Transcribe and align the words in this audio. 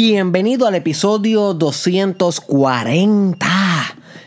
Bienvenido 0.00 0.64
al 0.68 0.76
episodio 0.76 1.52
240 1.54 3.48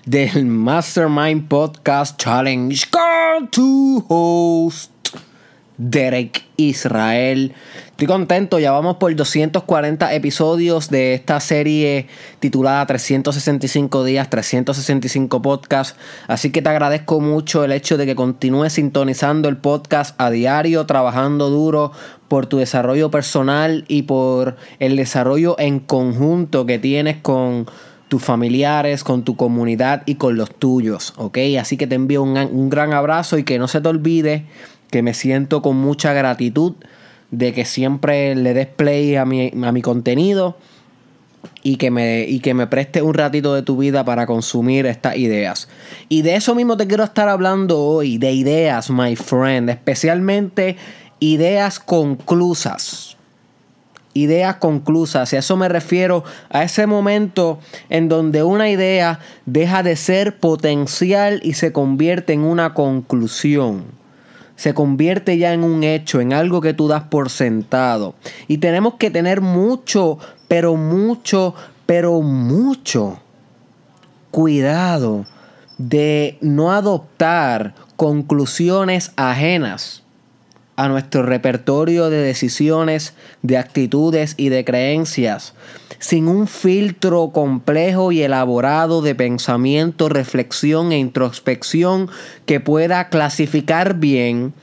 del 0.04 0.46
Mastermind 0.46 1.48
Podcast 1.48 2.22
Challenge 2.22 2.88
con 2.90 3.50
tu 3.50 4.04
host 4.10 4.92
Derek 5.78 6.44
Israel. 6.58 7.54
Estoy 8.02 8.16
contento, 8.16 8.58
ya 8.58 8.72
vamos 8.72 8.96
por 8.96 9.16
240 9.16 10.16
episodios 10.16 10.90
de 10.90 11.14
esta 11.14 11.40
serie 11.40 12.08
titulada 12.40 12.84
365 12.88 14.04
días, 14.04 14.28
365 14.28 15.44
podcasts. 15.44 15.96
Así 16.26 16.50
que 16.50 16.64
te 16.64 16.70
agradezco 16.70 17.20
mucho 17.20 17.64
el 17.64 17.72
hecho 17.72 17.98
de 17.98 18.08
que 18.08 18.16
continúes 18.16 18.74
sintonizando 18.74 19.50
el 19.50 19.58
podcast 19.58 20.20
a 20.20 20.32
diario, 20.32 20.88
trabajando 20.88 21.52
duro 21.52 21.92
por 22.28 22.48
tu 22.48 22.58
desarrollo 22.58 23.12
personal 23.12 23.86
y 23.88 24.02
por 24.02 24.56
el 24.80 24.96
desarrollo 24.96 25.56
en 25.60 25.80
conjunto 25.80 26.66
que 26.66 26.80
tienes 26.80 27.18
con 27.18 27.68
tus 28.08 28.24
familiares, 28.24 29.04
con 29.04 29.22
tu 29.22 29.36
comunidad 29.36 30.02
y 30.08 30.16
con 30.16 30.38
los 30.38 30.50
tuyos, 30.50 31.14
¿ok? 31.18 31.38
Así 31.60 31.78
que 31.78 31.86
te 31.86 31.94
envío 31.94 32.24
un, 32.24 32.36
un 32.36 32.72
gran 32.72 32.94
abrazo 32.94 33.38
y 33.38 33.44
que 33.44 33.60
no 33.60 33.68
se 33.68 33.80
te 33.80 33.90
olvide 33.90 34.48
que 34.90 35.04
me 35.04 35.14
siento 35.14 35.62
con 35.62 35.78
mucha 35.78 36.14
gratitud 36.14 36.74
de 37.32 37.54
que 37.54 37.66
siempre 37.66 38.36
le 38.36 38.54
des 38.54 38.68
play 38.68 39.16
a 39.16 39.26
mi, 39.26 39.52
a 39.64 39.72
mi 39.72 39.82
contenido 39.82 40.58
y 41.64 41.78
que, 41.78 41.92
me, 41.92 42.24
y 42.24 42.40
que 42.40 42.54
me 42.54 42.68
preste 42.68 43.02
un 43.02 43.14
ratito 43.14 43.54
de 43.54 43.62
tu 43.62 43.78
vida 43.78 44.04
para 44.04 44.26
consumir 44.26 44.86
estas 44.86 45.16
ideas. 45.18 45.70
Y 46.10 46.22
de 46.22 46.36
eso 46.36 46.56
mismo 46.56 46.78
te 46.78 46.88
quiero 46.88 47.04
estar 47.04 47.30
hablando 47.30 47.80
hoy, 47.80 48.18
de 48.18 48.32
ideas, 48.34 48.90
my 48.90 49.16
friend, 49.16 49.70
especialmente 49.70 50.78
ideas 51.20 51.80
conclusas. 51.80 53.18
Ideas 54.14 54.58
conclusas, 54.58 55.32
y 55.32 55.38
a 55.38 55.40
eso 55.40 55.56
me 55.56 55.70
refiero 55.70 56.26
a 56.50 56.64
ese 56.64 56.86
momento 56.86 57.60
en 57.88 58.10
donde 58.10 58.44
una 58.44 58.70
idea 58.70 59.20
deja 59.46 59.84
de 59.84 59.96
ser 59.96 60.38
potencial 60.38 61.40
y 61.44 61.54
se 61.54 61.72
convierte 61.72 62.34
en 62.34 62.42
una 62.42 62.74
conclusión 62.74 64.01
se 64.62 64.76
convierte 64.76 65.40
ya 65.40 65.54
en 65.54 65.64
un 65.64 65.84
hecho, 65.84 66.22
en 66.22 66.34
algo 66.34 66.62
que 66.62 66.76
tú 66.76 66.88
das 66.88 67.02
por 67.06 67.32
sentado. 67.32 68.14
Y 68.48 68.60
tenemos 68.60 68.94
que 69.00 69.10
tener 69.10 69.42
mucho, 69.42 70.20
pero 70.48 70.76
mucho, 70.76 71.56
pero 71.88 72.22
mucho 72.22 73.20
cuidado 74.30 75.26
de 75.80 76.38
no 76.42 76.72
adoptar 76.72 77.74
conclusiones 77.96 79.14
ajenas 79.16 80.01
a 80.76 80.88
nuestro 80.88 81.24
repertorio 81.24 82.10
de 82.10 82.18
decisiones, 82.18 83.14
de 83.42 83.58
actitudes 83.58 84.36
y 84.38 84.50
de 84.50 84.66
creencias, 84.66 85.54
sin 86.00 86.28
un 86.28 86.48
filtro 86.48 87.30
complejo 87.32 88.12
y 88.12 88.24
elaborado 88.24 89.02
de 89.02 89.14
pensamiento, 89.14 90.10
reflexión 90.10 90.92
e 90.92 90.98
introspección 90.98 92.10
que 92.46 92.60
pueda 92.60 93.10
clasificar 93.10 93.96
bien 93.96 94.54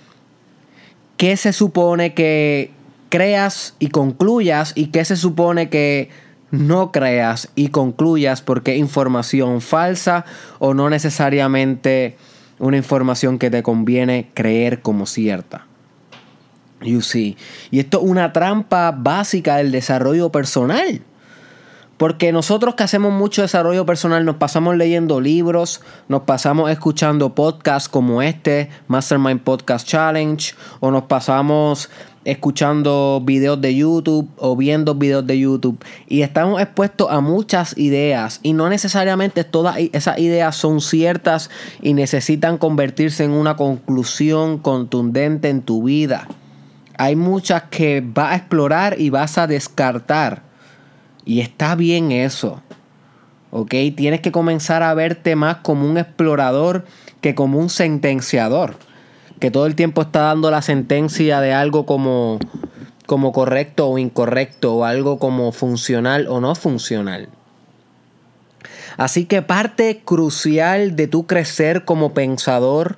qué 1.16 1.36
se 1.36 1.52
supone 1.52 2.14
que 2.14 2.70
creas 3.08 3.74
y 3.78 3.88
concluyas 3.88 4.72
y 4.74 4.86
qué 4.86 5.04
se 5.04 5.16
supone 5.16 5.68
que 5.68 6.10
no 6.50 6.92
creas 6.92 7.50
y 7.54 7.68
concluyas 7.68 8.42
porque 8.42 8.76
información 8.76 9.60
falsa 9.60 10.24
o 10.58 10.74
no 10.74 10.90
necesariamente 10.90 12.16
una 12.58 12.76
información 12.76 13.38
que 13.38 13.50
te 13.50 13.62
conviene 13.62 14.30
creer 14.34 14.80
como 14.80 15.06
cierta. 15.06 15.67
You 16.80 17.00
see. 17.02 17.36
Y 17.70 17.80
esto 17.80 17.98
es 17.98 18.04
una 18.04 18.32
trampa 18.32 18.92
básica 18.92 19.56
del 19.56 19.72
desarrollo 19.72 20.30
personal. 20.30 21.02
Porque 21.98 22.30
nosotros 22.30 22.76
que 22.76 22.84
hacemos 22.84 23.12
mucho 23.12 23.42
desarrollo 23.42 23.84
personal 23.84 24.24
nos 24.24 24.36
pasamos 24.36 24.76
leyendo 24.76 25.20
libros, 25.20 25.80
nos 26.06 26.22
pasamos 26.22 26.70
escuchando 26.70 27.34
podcasts 27.34 27.88
como 27.88 28.22
este, 28.22 28.70
Mastermind 28.86 29.40
Podcast 29.40 29.86
Challenge, 29.86 30.54
o 30.78 30.92
nos 30.92 31.02
pasamos 31.04 31.90
escuchando 32.24 33.20
videos 33.24 33.60
de 33.60 33.74
YouTube 33.74 34.28
o 34.36 34.54
viendo 34.54 34.94
videos 34.94 35.26
de 35.26 35.38
YouTube 35.38 35.82
y 36.08 36.22
estamos 36.22 36.60
expuestos 36.60 37.08
a 37.10 37.20
muchas 37.20 37.76
ideas 37.78 38.40
y 38.42 38.52
no 38.52 38.68
necesariamente 38.68 39.44
todas 39.44 39.78
esas 39.92 40.18
ideas 40.18 40.54
son 40.54 40.80
ciertas 40.82 41.48
y 41.80 41.94
necesitan 41.94 42.58
convertirse 42.58 43.24
en 43.24 43.30
una 43.30 43.56
conclusión 43.56 44.58
contundente 44.58 45.48
en 45.48 45.62
tu 45.62 45.84
vida. 45.84 46.28
Hay 46.98 47.16
muchas 47.16 47.62
que 47.64 48.02
vas 48.04 48.32
a 48.32 48.36
explorar 48.36 49.00
y 49.00 49.10
vas 49.10 49.38
a 49.38 49.46
descartar 49.46 50.42
y 51.24 51.40
está 51.40 51.74
bien 51.74 52.10
eso. 52.10 52.62
¿Ok? 53.50 53.74
Tienes 53.94 54.20
que 54.20 54.32
comenzar 54.32 54.82
a 54.82 54.94
verte 54.94 55.36
más 55.36 55.58
como 55.58 55.88
un 55.88 55.98
explorador 55.98 56.86
que 57.20 57.34
como 57.34 57.58
un 57.58 57.68
sentenciador. 57.68 58.76
Que 59.38 59.50
todo 59.50 59.66
el 59.66 59.74
tiempo 59.74 60.02
está 60.02 60.22
dando 60.22 60.50
la 60.50 60.62
sentencia 60.62 61.40
de 61.40 61.52
algo 61.52 61.86
como, 61.86 62.38
como 63.06 63.32
correcto 63.32 63.88
o 63.88 63.98
incorrecto. 63.98 64.76
O 64.76 64.84
algo 64.84 65.18
como 65.18 65.52
funcional 65.52 66.26
o 66.28 66.40
no 66.40 66.54
funcional. 66.54 67.28
Así 68.96 69.26
que 69.26 69.42
parte 69.42 70.00
crucial 70.04 70.96
de 70.96 71.06
tu 71.06 71.26
crecer 71.26 71.84
como 71.84 72.14
pensador, 72.14 72.96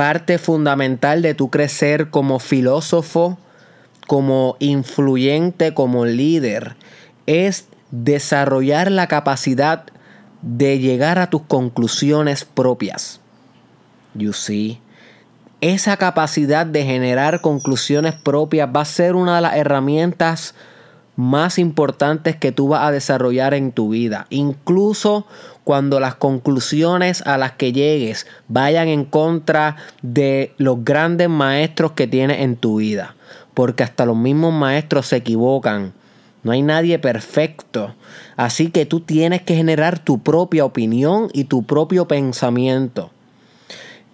parte 0.00 0.38
fundamental 0.38 1.20
de 1.20 1.34
tu 1.34 1.50
crecer 1.50 2.08
como 2.08 2.38
filósofo, 2.38 3.36
como 4.06 4.56
influyente, 4.58 5.74
como 5.74 6.06
líder, 6.06 6.74
es 7.26 7.66
desarrollar 7.90 8.90
la 8.90 9.08
capacidad 9.08 9.84
de 10.40 10.78
llegar 10.78 11.18
a 11.18 11.28
tus 11.28 11.42
conclusiones 11.42 12.46
propias. 12.46 13.20
You 14.14 14.32
see? 14.32 14.80
Esa 15.60 15.98
capacidad 15.98 16.64
de 16.64 16.82
generar 16.82 17.42
conclusiones 17.42 18.14
propias 18.14 18.70
va 18.74 18.80
a 18.80 18.86
ser 18.86 19.14
una 19.14 19.36
de 19.36 19.42
las 19.42 19.56
herramientas 19.56 20.54
más 21.16 21.58
importantes 21.58 22.36
que 22.36 22.52
tú 22.52 22.68
vas 22.68 22.84
a 22.84 22.90
desarrollar 22.90 23.52
en 23.52 23.70
tu 23.70 23.90
vida. 23.90 24.26
Incluso 24.30 25.26
cuando 25.70 26.00
las 26.00 26.16
conclusiones 26.16 27.22
a 27.28 27.38
las 27.38 27.52
que 27.52 27.72
llegues 27.72 28.26
vayan 28.48 28.88
en 28.88 29.04
contra 29.04 29.76
de 30.02 30.52
los 30.58 30.82
grandes 30.82 31.28
maestros 31.28 31.92
que 31.92 32.08
tienes 32.08 32.40
en 32.40 32.56
tu 32.56 32.78
vida 32.78 33.14
porque 33.54 33.84
hasta 33.84 34.04
los 34.04 34.16
mismos 34.16 34.52
maestros 34.52 35.06
se 35.06 35.16
equivocan. 35.16 35.92
No 36.42 36.50
hay 36.50 36.62
nadie 36.62 36.98
perfecto. 36.98 37.94
Así 38.36 38.70
que 38.70 38.84
tú 38.84 38.98
tienes 38.98 39.42
que 39.42 39.54
generar 39.54 40.00
tu 40.00 40.22
propia 40.22 40.64
opinión 40.64 41.28
y 41.32 41.44
tu 41.44 41.62
propio 41.62 42.08
pensamiento. 42.08 43.10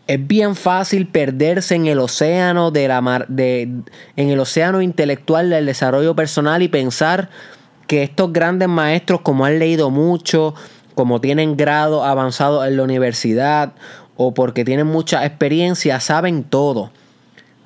Es 0.09 0.27
bien 0.27 0.57
fácil 0.57 1.07
perderse 1.07 1.75
en 1.75 1.87
el 1.87 2.01
océano 2.01 2.71
de 2.71 2.89
la 2.89 3.25
de, 3.29 3.71
en 4.17 4.29
el 4.29 4.41
océano 4.41 4.83
intelectual 4.83 5.49
del 5.49 5.65
desarrollo 5.65 6.15
personal 6.15 6.63
y 6.63 6.69
pensar 6.69 7.31
que 7.87 8.03
estos 8.03 8.33
grandes 8.33 8.69
maestros, 8.69 9.21
como 9.21 9.47
han 9.47 9.59
leído 9.59 9.91
mucho, 9.91 10.55
como 10.97 11.21
tienen 11.21 11.59
grado 11.59 12.05
avanzado 12.05 12.65
en 12.65 12.79
la 12.79 12.83
universidad 12.83 13.75
o 14.17 14.33
porque 14.33 14.65
tienen 14.65 14.87
mucha 14.87 15.27
experiencia, 15.27 16.01
saben 16.01 16.43
todo. 16.43 16.91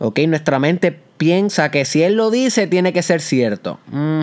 ¿Ok? 0.00 0.18
Nuestra 0.26 0.58
mente 0.58 0.98
piensa 1.16 1.70
que 1.70 1.84
si 1.84 2.02
él 2.02 2.14
lo 2.14 2.32
dice 2.32 2.66
tiene 2.66 2.92
que 2.92 3.02
ser 3.02 3.20
cierto. 3.20 3.78
Mm, 3.86 4.22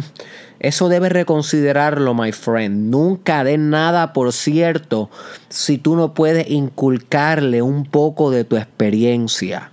eso 0.59 0.89
debes 0.89 1.13
reconsiderarlo, 1.13 2.13
my 2.13 2.33
friend. 2.33 2.89
Nunca 2.89 3.45
den 3.45 3.69
nada 3.69 4.11
por 4.11 4.33
cierto 4.33 5.09
si 5.47 5.77
tú 5.77 5.95
no 5.95 6.13
puedes 6.13 6.49
inculcarle 6.49 7.61
un 7.61 7.85
poco 7.85 8.29
de 8.29 8.43
tu 8.43 8.57
experiencia. 8.57 9.71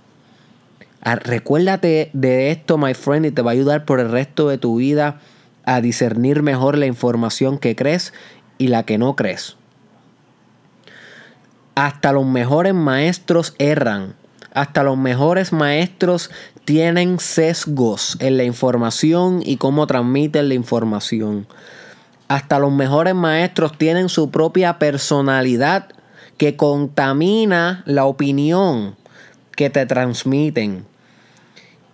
Ah, 1.01 1.17
recuérdate 1.17 2.09
de 2.13 2.51
esto, 2.51 2.77
my 2.77 2.93
friend, 2.93 3.25
y 3.25 3.31
te 3.31 3.41
va 3.41 3.51
a 3.51 3.53
ayudar 3.53 3.83
por 3.83 3.99
el 3.99 4.11
resto 4.11 4.47
de 4.47 4.57
tu 4.57 4.77
vida 4.77 5.19
a 5.65 5.81
discernir 5.81 6.43
mejor 6.43 6.77
la 6.77 6.85
información 6.85 7.57
que 7.57 7.75
crees 7.75 8.13
y 8.57 8.67
la 8.67 8.83
que 8.83 8.97
no 8.97 9.15
crees. 9.15 9.55
Hasta 11.75 12.11
los 12.13 12.25
mejores 12.25 12.73
maestros 12.73 13.53
erran. 13.59 14.15
Hasta 14.53 14.83
los 14.83 14.97
mejores 14.97 15.51
maestros 15.51 16.31
tienen 16.63 17.19
sesgos 17.19 18.15
en 18.19 18.37
la 18.37 18.43
información 18.43 19.41
y 19.45 19.57
cómo 19.57 19.85
transmiten 19.85 20.47
la 20.47 20.53
información. 20.53 21.47
Hasta 22.29 22.57
los 22.59 22.71
mejores 22.71 23.13
maestros 23.13 23.77
tienen 23.77 24.07
su 24.07 24.31
propia 24.31 24.79
personalidad 24.79 25.89
que 26.37 26.55
contamina 26.55 27.83
la 27.85 28.05
opinión 28.05 28.95
que 29.55 29.69
te 29.69 29.85
transmiten. 29.85 30.85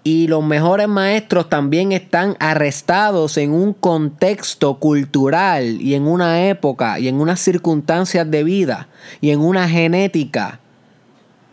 Y 0.04 0.28
los 0.28 0.44
mejores 0.44 0.88
maestros 0.88 1.48
también 1.48 1.92
están 1.92 2.36
arrestados 2.40 3.38
en 3.38 3.52
un 3.52 3.74
contexto 3.74 4.80
cultural 4.80 5.80
y 5.80 5.94
en 5.94 6.08
una 6.08 6.48
época 6.48 7.00
y 7.00 7.08
en 7.08 7.22
unas 7.22 7.40
circunstancias 7.40 8.30
de 8.32 8.44
vida 8.44 8.88
y 9.20 9.30
en 9.30 9.42
una 9.42 9.70
genética 9.70 10.60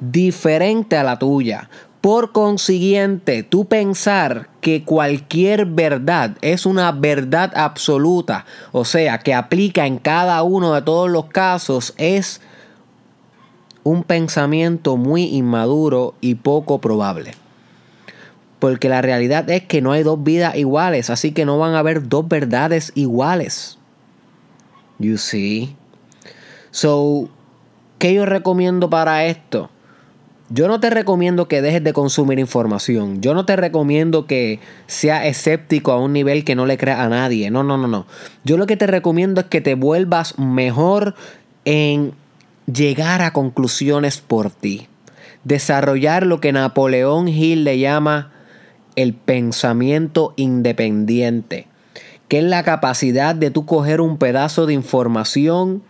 diferente 0.00 0.96
a 0.96 1.04
la 1.04 1.18
tuya. 1.18 1.68
Por 2.00 2.32
consiguiente, 2.32 3.42
tú 3.42 3.66
pensar 3.66 4.48
que 4.62 4.84
cualquier 4.84 5.66
verdad 5.66 6.38
es 6.40 6.64
una 6.64 6.92
verdad 6.92 7.52
absoluta, 7.54 8.46
o 8.72 8.84
sea, 8.84 9.18
que 9.18 9.34
aplica 9.34 9.84
en 9.84 9.98
cada 9.98 10.42
uno 10.42 10.72
de 10.72 10.82
todos 10.82 11.10
los 11.10 11.26
casos, 11.26 11.92
es 11.98 12.40
un 13.82 14.04
pensamiento 14.04 14.96
muy 14.96 15.24
inmaduro 15.24 16.14
y 16.20 16.36
poco 16.36 16.80
probable. 16.80 17.32
Porque 18.58 18.88
la 18.88 19.02
realidad 19.02 19.48
es 19.50 19.64
que 19.64 19.80
no 19.80 19.92
hay 19.92 20.02
dos 20.02 20.22
vidas 20.22 20.56
iguales, 20.56 21.10
así 21.10 21.32
que 21.32 21.44
no 21.44 21.58
van 21.58 21.74
a 21.74 21.78
haber 21.78 22.08
dos 22.08 22.26
verdades 22.26 22.92
iguales. 22.94 23.78
You 24.98 25.16
see? 25.16 25.76
So, 26.70 27.28
¿qué 27.98 28.14
yo 28.14 28.26
recomiendo 28.26 28.90
para 28.90 29.26
esto? 29.26 29.70
Yo 30.50 30.66
no 30.66 30.80
te 30.80 30.88
recomiendo 30.88 31.46
que 31.46 31.60
dejes 31.60 31.84
de 31.84 31.92
consumir 31.92 32.38
información. 32.38 33.20
Yo 33.20 33.34
no 33.34 33.44
te 33.44 33.54
recomiendo 33.54 34.26
que 34.26 34.60
seas 34.86 35.26
escéptico 35.26 35.92
a 35.92 36.00
un 36.00 36.14
nivel 36.14 36.44
que 36.44 36.54
no 36.54 36.64
le 36.64 36.78
creas 36.78 37.00
a 37.00 37.08
nadie. 37.10 37.50
No, 37.50 37.62
no, 37.62 37.76
no, 37.76 37.86
no. 37.86 38.06
Yo 38.44 38.56
lo 38.56 38.66
que 38.66 38.78
te 38.78 38.86
recomiendo 38.86 39.42
es 39.42 39.46
que 39.48 39.60
te 39.60 39.74
vuelvas 39.74 40.38
mejor 40.38 41.14
en 41.66 42.14
llegar 42.72 43.20
a 43.20 43.34
conclusiones 43.34 44.18
por 44.22 44.50
ti. 44.50 44.88
Desarrollar 45.44 46.24
lo 46.24 46.40
que 46.40 46.52
Napoleón 46.52 47.28
Hill 47.28 47.64
le 47.64 47.78
llama 47.78 48.32
el 48.98 49.14
pensamiento 49.14 50.34
independiente, 50.34 51.68
que 52.26 52.38
es 52.38 52.44
la 52.44 52.64
capacidad 52.64 53.36
de 53.36 53.52
tú 53.52 53.64
coger 53.64 54.00
un 54.00 54.18
pedazo 54.18 54.66
de 54.66 54.74
información, 54.74 55.84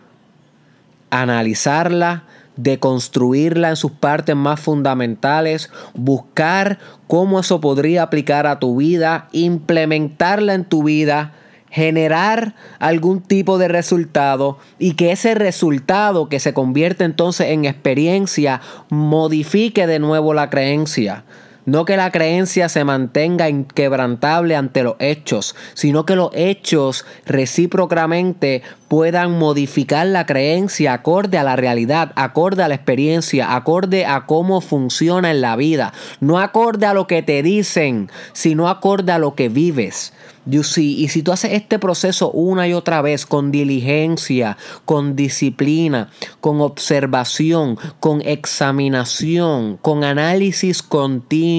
analizarla, 1.09 2.25
deconstruirla 2.55 3.69
en 3.69 3.77
sus 3.77 3.93
partes 3.93 4.35
más 4.35 4.59
fundamentales, 4.59 5.71
buscar 5.95 6.77
cómo 7.07 7.39
eso 7.39 7.59
podría 7.59 8.03
aplicar 8.03 8.45
a 8.45 8.59
tu 8.59 8.75
vida, 8.75 9.27
implementarla 9.31 10.53
en 10.53 10.65
tu 10.65 10.83
vida, 10.83 11.33
generar 11.71 12.53
algún 12.77 13.21
tipo 13.21 13.57
de 13.57 13.69
resultado 13.69 14.59
y 14.77 14.93
que 14.93 15.13
ese 15.13 15.33
resultado 15.33 16.29
que 16.29 16.39
se 16.39 16.53
convierte 16.53 17.05
entonces 17.05 17.47
en 17.47 17.65
experiencia 17.65 18.61
modifique 18.89 19.87
de 19.87 19.97
nuevo 19.97 20.35
la 20.35 20.51
creencia. 20.51 21.23
No 21.69 21.85
que 21.85 21.97
la 21.97 22.09
creencia 22.09 22.67
se 22.67 22.83
mantenga 22.83 23.47
inquebrantable 23.47 24.55
ante 24.55 24.81
los 24.81 24.95
hechos, 24.97 25.55
sino 25.75 26.03
que 26.03 26.15
los 26.15 26.31
hechos 26.33 27.05
recíprocamente 27.27 28.63
puedan 28.87 29.37
modificar 29.37 30.07
la 30.07 30.25
creencia 30.25 30.93
acorde 30.93 31.37
a 31.37 31.43
la 31.43 31.55
realidad, 31.55 32.11
acorde 32.15 32.63
a 32.63 32.69
la 32.69 32.73
experiencia, 32.73 33.55
acorde 33.55 34.07
a 34.07 34.25
cómo 34.25 34.61
funciona 34.61 35.29
en 35.29 35.41
la 35.41 35.55
vida. 35.55 35.93
No 36.19 36.39
acorde 36.39 36.87
a 36.87 36.95
lo 36.95 37.05
que 37.05 37.21
te 37.21 37.43
dicen, 37.43 38.09
sino 38.33 38.67
acorde 38.67 39.11
a 39.11 39.19
lo 39.19 39.35
que 39.35 39.47
vives. 39.47 40.11
You 40.49 40.63
see, 40.63 41.03
y 41.03 41.09
si 41.09 41.21
tú 41.21 41.31
haces 41.31 41.53
este 41.53 41.77
proceso 41.77 42.31
una 42.31 42.67
y 42.67 42.73
otra 42.73 43.03
vez 43.03 43.27
con 43.27 43.51
diligencia, 43.51 44.57
con 44.85 45.15
disciplina, 45.15 46.09
con 46.39 46.61
observación, 46.61 47.77
con 47.99 48.21
examinación, 48.21 49.77
con 49.77 50.03
análisis 50.03 50.81
continuo, 50.81 51.58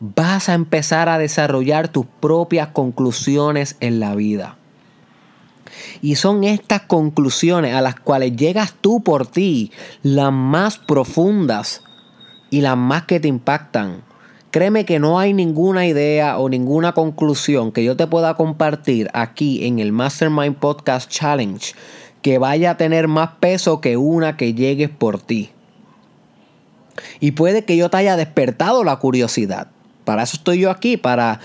vas 0.00 0.48
a 0.48 0.54
empezar 0.54 1.08
a 1.08 1.18
desarrollar 1.18 1.88
tus 1.88 2.06
propias 2.20 2.68
conclusiones 2.68 3.76
en 3.80 4.00
la 4.00 4.14
vida. 4.14 4.56
Y 6.00 6.16
son 6.16 6.44
estas 6.44 6.82
conclusiones 6.82 7.74
a 7.74 7.80
las 7.80 7.98
cuales 7.98 8.36
llegas 8.36 8.74
tú 8.80 9.02
por 9.02 9.26
ti 9.26 9.72
las 10.02 10.32
más 10.32 10.78
profundas 10.78 11.82
y 12.50 12.60
las 12.60 12.76
más 12.76 13.04
que 13.04 13.20
te 13.20 13.28
impactan. 13.28 14.02
Créeme 14.50 14.86
que 14.86 14.98
no 14.98 15.18
hay 15.18 15.34
ninguna 15.34 15.86
idea 15.86 16.38
o 16.38 16.48
ninguna 16.48 16.92
conclusión 16.92 17.70
que 17.70 17.84
yo 17.84 17.96
te 17.96 18.06
pueda 18.06 18.34
compartir 18.34 19.10
aquí 19.12 19.66
en 19.66 19.78
el 19.78 19.92
Mastermind 19.92 20.56
Podcast 20.56 21.10
Challenge 21.10 21.74
que 22.22 22.38
vaya 22.38 22.72
a 22.72 22.76
tener 22.76 23.08
más 23.08 23.32
peso 23.40 23.80
que 23.80 23.96
una 23.96 24.36
que 24.36 24.54
llegues 24.54 24.88
por 24.88 25.20
ti. 25.20 25.50
Y 27.20 27.32
puede 27.32 27.64
que 27.64 27.76
yo 27.76 27.90
te 27.90 27.98
haya 27.98 28.16
despertado 28.16 28.84
la 28.84 28.96
curiosidad. 28.96 29.68
Para 30.04 30.22
eso 30.22 30.36
estoy 30.36 30.60
yo 30.60 30.70
aquí, 30.70 30.96
para, 30.96 31.40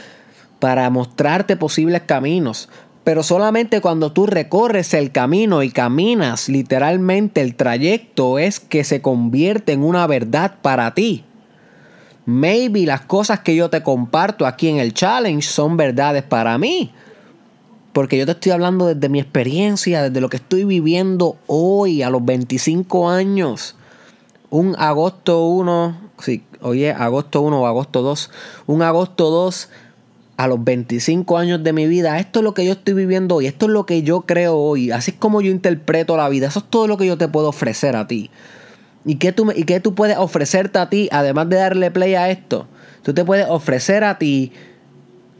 para 0.60 0.90
mostrarte 0.90 1.58
posibles 1.58 2.02
caminos. 2.04 2.70
Pero 3.04 3.22
solamente 3.22 3.82
cuando 3.82 4.12
tú 4.14 4.26
recorres 4.26 4.94
el 4.94 5.12
camino 5.12 5.62
y 5.62 5.72
caminas 5.72 6.48
literalmente 6.48 7.42
el 7.42 7.56
trayecto 7.56 8.40
es 8.40 8.60
que 8.62 8.84
se 8.86 9.02
convierte 9.02 9.74
en 9.74 9.84
una 9.84 10.08
verdad 10.08 10.56
para 10.62 10.94
ti. 10.94 11.26
Maybe 12.26 12.86
las 12.86 13.02
cosas 13.02 13.42
que 13.42 13.56
yo 13.56 13.70
te 13.70 13.84
comparto 13.84 14.46
aquí 14.46 14.70
en 14.70 14.78
el 14.78 14.94
challenge 14.94 15.46
son 15.46 15.76
verdades 15.76 16.24
para 16.24 16.58
mí. 16.58 16.94
Porque 17.92 18.18
yo 18.18 18.26
te 18.26 18.32
estoy 18.32 18.54
hablando 18.54 18.88
desde 18.88 19.10
mi 19.10 19.20
experiencia, 19.20 20.04
desde 20.04 20.22
lo 20.22 20.30
que 20.30 20.38
estoy 20.38 20.64
viviendo 20.64 21.38
hoy 21.48 22.02
a 22.02 22.10
los 22.10 22.24
25 22.24 23.10
años. 23.10 23.76
Un 24.54 24.76
agosto 24.78 25.48
1, 25.48 26.12
sí, 26.20 26.44
oye, 26.62 26.92
agosto 26.92 27.42
1 27.42 27.60
o 27.60 27.66
agosto 27.66 28.04
2. 28.04 28.30
Un 28.68 28.84
agosto 28.84 29.32
2 29.32 29.70
a 30.38 30.48
los 30.48 30.64
25 30.64 31.40
años 31.40 31.64
de 31.64 31.74
mi 31.74 31.88
vida, 31.88 32.20
esto 32.20 32.42
es 32.42 32.44
lo 32.44 32.54
que 32.54 32.64
yo 32.64 32.74
estoy 32.74 32.94
viviendo 32.94 33.34
hoy, 33.34 33.48
esto 33.48 33.66
es 33.66 33.72
lo 33.72 33.88
que 33.88 34.04
yo 34.04 34.22
creo 34.22 34.56
hoy, 34.56 34.92
así 34.92 35.10
es 35.10 35.18
como 35.18 35.42
yo 35.42 35.50
interpreto 35.50 36.16
la 36.18 36.30
vida, 36.30 36.50
eso 36.50 36.60
es 36.60 36.66
todo 36.70 36.86
lo 36.86 36.98
que 36.98 37.08
yo 37.08 37.18
te 37.18 37.28
puedo 37.28 37.50
ofrecer 37.50 37.96
a 37.96 38.06
ti. 38.06 38.30
¿Y 39.06 39.16
qué 39.16 39.32
tú, 39.32 39.52
y 39.56 39.64
qué 39.64 39.80
tú 39.80 39.96
puedes 39.96 40.20
ofrecerte 40.20 40.78
a 40.78 40.88
ti, 40.88 41.10
además 41.12 41.50
de 41.50 41.56
darle 41.56 41.90
play 41.90 42.14
a 42.14 42.30
esto? 42.30 42.68
Tú 43.02 43.16
te 43.16 43.26
puedes 43.26 43.48
ofrecer 43.50 44.04
a 44.04 44.20
ti, 44.20 44.52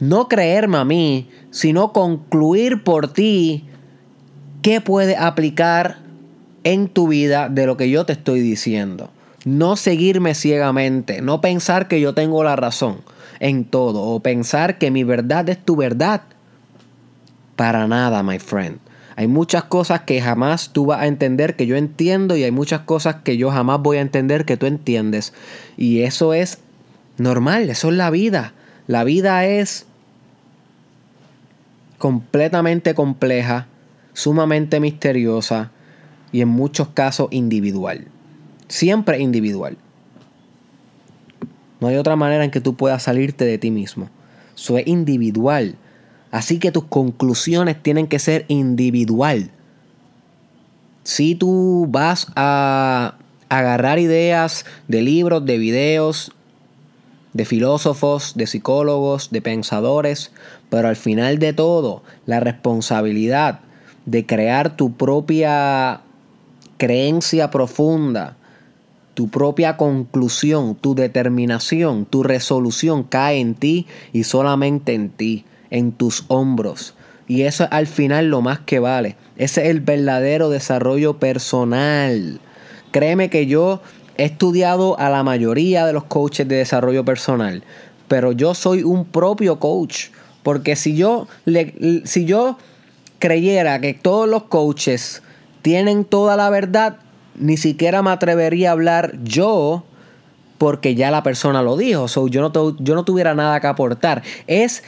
no 0.00 0.26
creerme 0.26 0.78
a 0.78 0.84
mí, 0.84 1.28
sino 1.52 1.92
concluir 1.92 2.82
por 2.82 3.12
ti 3.12 3.68
qué 4.60 4.80
puede 4.80 5.16
aplicar 5.16 6.03
en 6.64 6.88
tu 6.88 7.08
vida 7.08 7.48
de 7.48 7.66
lo 7.66 7.76
que 7.76 7.90
yo 7.90 8.04
te 8.04 8.14
estoy 8.14 8.40
diciendo. 8.40 9.10
No 9.44 9.76
seguirme 9.76 10.34
ciegamente, 10.34 11.20
no 11.20 11.40
pensar 11.40 11.86
que 11.86 12.00
yo 12.00 12.14
tengo 12.14 12.42
la 12.42 12.56
razón 12.56 13.02
en 13.40 13.66
todo 13.66 14.02
o 14.02 14.20
pensar 14.20 14.78
que 14.78 14.90
mi 14.90 15.04
verdad 15.04 15.48
es 15.50 15.62
tu 15.62 15.76
verdad. 15.76 16.22
Para 17.54 17.86
nada, 17.86 18.22
my 18.22 18.38
friend. 18.38 18.78
Hay 19.16 19.28
muchas 19.28 19.64
cosas 19.64 20.00
que 20.00 20.20
jamás 20.20 20.70
tú 20.70 20.86
vas 20.86 21.02
a 21.02 21.06
entender 21.06 21.54
que 21.54 21.66
yo 21.66 21.76
entiendo 21.76 22.36
y 22.36 22.42
hay 22.42 22.50
muchas 22.50 22.80
cosas 22.80 23.16
que 23.16 23.36
yo 23.36 23.50
jamás 23.50 23.80
voy 23.80 23.98
a 23.98 24.00
entender 24.00 24.44
que 24.44 24.56
tú 24.56 24.66
entiendes. 24.66 25.34
Y 25.76 26.00
eso 26.00 26.34
es 26.34 26.58
normal, 27.18 27.70
eso 27.70 27.90
es 27.90 27.94
la 27.96 28.10
vida. 28.10 28.54
La 28.88 29.04
vida 29.04 29.44
es 29.44 29.86
completamente 31.98 32.94
compleja, 32.94 33.68
sumamente 34.14 34.80
misteriosa 34.80 35.70
y 36.34 36.40
en 36.40 36.48
muchos 36.48 36.88
casos 36.88 37.28
individual. 37.30 38.08
Siempre 38.66 39.20
individual. 39.20 39.76
No 41.78 41.86
hay 41.86 41.94
otra 41.94 42.16
manera 42.16 42.42
en 42.42 42.50
que 42.50 42.60
tú 42.60 42.74
puedas 42.74 43.04
salirte 43.04 43.44
de 43.44 43.56
ti 43.56 43.70
mismo. 43.70 44.10
Eso 44.56 44.76
es 44.76 44.88
individual. 44.88 45.76
Así 46.32 46.58
que 46.58 46.72
tus 46.72 46.82
conclusiones 46.86 47.80
tienen 47.80 48.08
que 48.08 48.18
ser 48.18 48.46
individual. 48.48 49.52
Si 51.04 51.36
tú 51.36 51.86
vas 51.88 52.26
a 52.34 53.14
agarrar 53.48 54.00
ideas 54.00 54.66
de 54.88 55.02
libros, 55.02 55.46
de 55.46 55.56
videos, 55.56 56.32
de 57.32 57.44
filósofos, 57.44 58.32
de 58.34 58.48
psicólogos, 58.48 59.30
de 59.30 59.40
pensadores, 59.40 60.32
pero 60.68 60.88
al 60.88 60.96
final 60.96 61.38
de 61.38 61.52
todo, 61.52 62.02
la 62.26 62.40
responsabilidad 62.40 63.60
de 64.04 64.26
crear 64.26 64.76
tu 64.76 64.94
propia 64.94 66.00
creencia 66.76 67.50
profunda, 67.50 68.36
tu 69.14 69.28
propia 69.28 69.76
conclusión, 69.76 70.74
tu 70.74 70.94
determinación, 70.94 72.04
tu 72.04 72.22
resolución 72.22 73.04
cae 73.04 73.38
en 73.38 73.54
ti 73.54 73.86
y 74.12 74.24
solamente 74.24 74.94
en 74.94 75.10
ti, 75.10 75.44
en 75.70 75.92
tus 75.92 76.24
hombros. 76.28 76.94
Y 77.26 77.42
eso 77.42 77.64
es 77.64 77.72
al 77.72 77.86
final 77.86 78.26
lo 78.26 78.42
más 78.42 78.60
que 78.60 78.80
vale. 78.80 79.16
Ese 79.36 79.62
es 79.62 79.70
el 79.70 79.80
verdadero 79.80 80.50
desarrollo 80.50 81.18
personal. 81.18 82.40
Créeme 82.90 83.30
que 83.30 83.46
yo 83.46 83.80
he 84.16 84.24
estudiado 84.24 84.98
a 84.98 85.08
la 85.10 85.22
mayoría 85.22 85.86
de 85.86 85.92
los 85.92 86.04
coaches 86.04 86.46
de 86.46 86.56
desarrollo 86.56 87.04
personal, 87.04 87.62
pero 88.08 88.32
yo 88.32 88.54
soy 88.54 88.82
un 88.82 89.04
propio 89.04 89.58
coach. 89.58 90.08
Porque 90.42 90.76
si 90.76 90.94
yo, 90.94 91.26
le, 91.46 92.02
si 92.04 92.26
yo 92.26 92.58
creyera 93.18 93.80
que 93.80 93.94
todos 93.94 94.28
los 94.28 94.44
coaches 94.44 95.22
tienen 95.64 96.04
toda 96.04 96.36
la 96.36 96.50
verdad, 96.50 96.98
ni 97.36 97.56
siquiera 97.56 98.02
me 98.02 98.10
atrevería 98.10 98.68
a 98.68 98.72
hablar 98.72 99.14
yo 99.24 99.82
porque 100.58 100.94
ya 100.94 101.10
la 101.10 101.22
persona 101.22 101.62
lo 101.62 101.78
dijo. 101.78 102.06
yo, 102.26 102.42
no 102.42 102.76
yo 102.78 102.94
no 102.94 103.04
tuviera 103.06 103.34
nada 103.34 103.58
que 103.60 103.66
aportar. 103.66 104.22
Es 104.46 104.84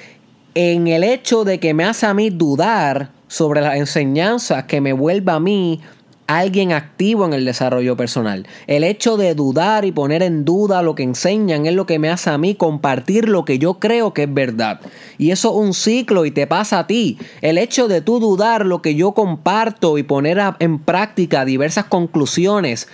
en 0.55 0.87
el 0.87 1.03
hecho 1.03 1.45
de 1.45 1.61
que 1.61 1.73
me 1.73 1.85
hace 1.85 2.05
a 2.05 2.13
mí 2.13 2.29
dudar 2.29 3.09
sobre 3.27 3.63
las 3.63 3.77
enseñanzas 3.77 4.65
que 4.65 4.83
me 4.83 4.93
vuelva 4.93 5.37
a 5.37 5.41
mí 5.41 5.81
alguien 6.27 6.73
activo 6.73 7.25
en 7.25 7.33
el 7.33 7.45
desarrollo 7.45 7.97
personal. 7.97 8.47
El 8.67 8.85
hecho 8.85 9.17
de 9.17 9.35
dudar 9.35 9.85
y 9.85 9.93
poner 9.93 10.23
en 10.23 10.45
duda 10.45 10.83
lo 10.83 10.95
que 10.95 11.03
enseñan 11.03 11.67
es 11.67 11.75
lo 11.75 11.87
que 11.87 11.99
me 11.99 12.11
hace 12.11 12.31
a 12.31 12.39
mí 12.39 12.55
compartir 12.55 13.29
lo 13.29 13.45
que 13.45 13.59
yo 13.59 13.75
creo 13.75 14.13
que 14.13 14.25
es 14.25 14.35
verdad. 14.35 14.81
Y 15.19 15.31
eso 15.31 15.51
es 15.51 15.57
un 15.57 15.75
ciclo 15.75 16.25
y 16.27 16.31
te 16.31 16.47
pasa 16.47 16.81
a 16.81 16.87
ti. 16.87 17.19
El 17.41 17.59
hecho 17.59 17.89
de 17.89 18.01
tú 18.01 18.21
dudar 18.21 18.67
lo 18.67 18.83
que 18.83 18.95
yo 18.95 19.13
comparto 19.13 19.99
y 19.99 20.03
poner 20.03 20.41
en 20.59 20.79
práctica 20.79 21.45
diversas 21.45 21.85
conclusiones, 21.85 22.89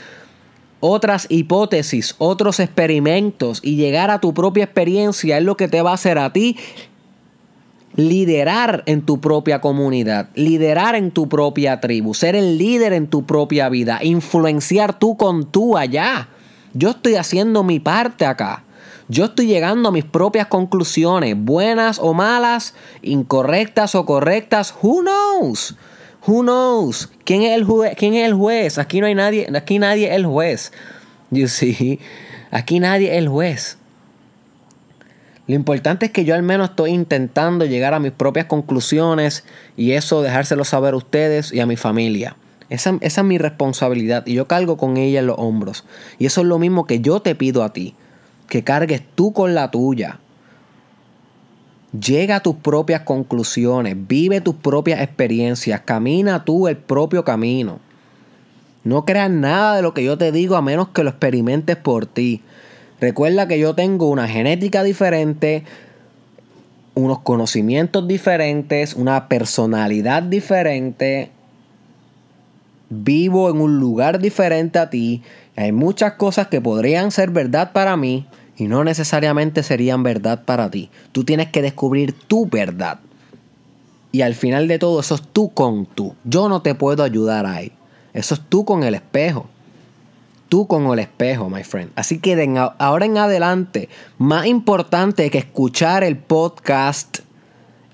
otras 0.80 1.26
hipótesis, 1.28 2.16
otros 2.18 2.58
experimentos 2.58 3.60
y 3.62 3.76
llegar 3.76 4.10
a 4.10 4.20
tu 4.20 4.34
propia 4.34 4.64
experiencia 4.64 5.38
es 5.38 5.44
lo 5.44 5.56
que 5.56 5.68
te 5.68 5.80
va 5.80 5.92
a 5.92 5.94
hacer 5.94 6.18
a 6.18 6.32
ti 6.32 6.56
liderar 7.94 8.82
en 8.86 9.02
tu 9.02 9.20
propia 9.20 9.60
comunidad, 9.60 10.28
liderar 10.34 10.94
en 10.94 11.10
tu 11.10 11.28
propia 11.28 11.80
tribu, 11.80 12.14
ser 12.14 12.36
el 12.36 12.58
líder 12.58 12.92
en 12.92 13.06
tu 13.06 13.26
propia 13.26 13.68
vida, 13.68 13.98
influenciar 14.02 14.98
tú 14.98 15.16
con 15.16 15.50
tú 15.50 15.76
allá. 15.76 16.28
Yo 16.74 16.90
estoy 16.90 17.16
haciendo 17.16 17.62
mi 17.62 17.80
parte 17.80 18.24
acá. 18.24 18.64
Yo 19.08 19.26
estoy 19.26 19.46
llegando 19.46 19.90
a 19.90 19.92
mis 19.92 20.04
propias 20.04 20.46
conclusiones, 20.46 21.36
buenas 21.36 21.98
o 21.98 22.14
malas, 22.14 22.74
incorrectas 23.02 23.94
o 23.94 24.06
correctas, 24.06 24.74
who 24.80 25.02
knows? 25.02 25.76
Who 26.26 26.42
knows? 26.42 27.10
¿Quién 27.24 27.42
es 27.42 27.52
el 27.52 27.64
juez? 27.64 27.94
¿Quién 27.96 28.14
es 28.14 28.26
el 28.26 28.34
juez? 28.34 28.78
Aquí 28.78 29.00
no 29.00 29.06
hay 29.06 29.14
nadie, 29.14 29.48
aquí 29.54 29.78
nadie 29.78 30.08
es 30.08 30.14
el 30.14 30.24
juez. 30.24 30.72
You 31.30 31.48
see? 31.48 31.98
Aquí 32.50 32.80
nadie 32.80 33.12
es 33.12 33.18
el 33.18 33.28
juez. 33.28 33.76
Lo 35.52 35.56
importante 35.56 36.06
es 36.06 36.12
que 36.12 36.24
yo 36.24 36.34
al 36.34 36.42
menos 36.42 36.70
estoy 36.70 36.92
intentando 36.92 37.66
llegar 37.66 37.92
a 37.92 38.00
mis 38.00 38.12
propias 38.12 38.46
conclusiones 38.46 39.44
y 39.76 39.92
eso 39.92 40.22
dejárselo 40.22 40.64
saber 40.64 40.94
a 40.94 40.96
ustedes 40.96 41.52
y 41.52 41.60
a 41.60 41.66
mi 41.66 41.76
familia. 41.76 42.36
Esa, 42.70 42.96
es 43.02 43.22
mi 43.22 43.36
responsabilidad 43.36 44.26
y 44.26 44.32
yo 44.32 44.48
cargo 44.48 44.78
con 44.78 44.96
ella 44.96 45.20
en 45.20 45.26
los 45.26 45.36
hombros. 45.38 45.84
Y 46.18 46.24
eso 46.24 46.40
es 46.40 46.46
lo 46.46 46.58
mismo 46.58 46.86
que 46.86 47.00
yo 47.00 47.20
te 47.20 47.34
pido 47.34 47.64
a 47.64 47.74
ti, 47.74 47.94
que 48.48 48.64
cargues 48.64 49.02
tú 49.14 49.34
con 49.34 49.54
la 49.54 49.70
tuya. 49.70 50.20
Llega 52.00 52.36
a 52.36 52.42
tus 52.42 52.56
propias 52.56 53.02
conclusiones, 53.02 53.94
vive 54.08 54.40
tus 54.40 54.54
propias 54.54 55.02
experiencias, 55.02 55.82
camina 55.82 56.46
tú 56.46 56.66
el 56.66 56.78
propio 56.78 57.26
camino. 57.26 57.78
No 58.84 59.04
creas 59.04 59.30
nada 59.30 59.76
de 59.76 59.82
lo 59.82 59.92
que 59.92 60.02
yo 60.02 60.16
te 60.16 60.32
digo 60.32 60.56
a 60.56 60.62
menos 60.62 60.88
que 60.88 61.04
lo 61.04 61.10
experimentes 61.10 61.76
por 61.76 62.06
ti. 62.06 62.40
Recuerda 63.02 63.48
que 63.48 63.58
yo 63.58 63.74
tengo 63.74 64.08
una 64.08 64.28
genética 64.28 64.84
diferente, 64.84 65.64
unos 66.94 67.18
conocimientos 67.18 68.06
diferentes, 68.06 68.94
una 68.94 69.26
personalidad 69.26 70.22
diferente. 70.22 71.32
Vivo 72.90 73.50
en 73.50 73.60
un 73.60 73.80
lugar 73.80 74.20
diferente 74.20 74.78
a 74.78 74.88
ti. 74.88 75.20
Hay 75.56 75.72
muchas 75.72 76.12
cosas 76.12 76.46
que 76.46 76.60
podrían 76.60 77.10
ser 77.10 77.30
verdad 77.30 77.72
para 77.72 77.96
mí 77.96 78.28
y 78.56 78.68
no 78.68 78.84
necesariamente 78.84 79.64
serían 79.64 80.04
verdad 80.04 80.44
para 80.44 80.70
ti. 80.70 80.88
Tú 81.10 81.24
tienes 81.24 81.48
que 81.48 81.60
descubrir 81.60 82.12
tu 82.12 82.46
verdad. 82.46 83.00
Y 84.12 84.22
al 84.22 84.36
final 84.36 84.68
de 84.68 84.78
todo, 84.78 85.00
eso 85.00 85.16
es 85.16 85.22
tú 85.22 85.52
con 85.52 85.86
tú. 85.86 86.14
Yo 86.22 86.48
no 86.48 86.62
te 86.62 86.76
puedo 86.76 87.02
ayudar 87.02 87.46
ahí. 87.46 87.72
Eso 88.14 88.34
es 88.34 88.42
tú 88.48 88.64
con 88.64 88.84
el 88.84 88.94
espejo 88.94 89.48
tú 90.52 90.66
con 90.66 90.84
el 90.88 90.98
espejo, 90.98 91.48
my 91.48 91.64
friend. 91.64 91.92
Así 91.96 92.18
que 92.18 92.36
de 92.36 92.70
ahora 92.78 93.06
en 93.06 93.16
adelante, 93.16 93.88
más 94.18 94.44
importante 94.44 95.30
que 95.30 95.38
escuchar 95.38 96.04
el 96.04 96.18
podcast 96.18 97.20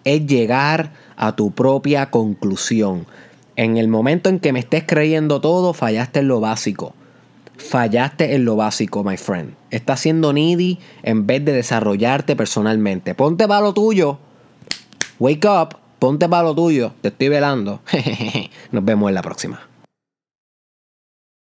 es 0.02 0.26
llegar 0.26 0.92
a 1.16 1.36
tu 1.36 1.52
propia 1.52 2.10
conclusión. 2.10 3.06
En 3.54 3.76
el 3.76 3.86
momento 3.86 4.28
en 4.28 4.40
que 4.40 4.52
me 4.52 4.58
estés 4.58 4.82
creyendo 4.84 5.40
todo, 5.40 5.72
fallaste 5.72 6.18
en 6.18 6.26
lo 6.26 6.40
básico. 6.40 6.94
Fallaste 7.56 8.34
en 8.34 8.44
lo 8.44 8.56
básico, 8.56 9.04
my 9.04 9.16
friend. 9.16 9.54
Estás 9.70 10.00
siendo 10.00 10.32
needy 10.32 10.80
en 11.04 11.28
vez 11.28 11.44
de 11.44 11.52
desarrollarte 11.52 12.34
personalmente. 12.34 13.14
Ponte 13.14 13.46
para 13.46 13.60
lo 13.60 13.72
tuyo. 13.72 14.18
Wake 15.20 15.46
up. 15.46 15.76
Ponte 16.00 16.28
para 16.28 16.42
lo 16.42 16.56
tuyo. 16.56 16.92
Te 17.02 17.08
estoy 17.10 17.28
velando. 17.28 17.82
Nos 18.72 18.84
vemos 18.84 19.10
en 19.10 19.14
la 19.14 19.22
próxima. 19.22 19.60